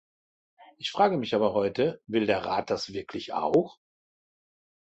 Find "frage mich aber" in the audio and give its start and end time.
0.89-1.53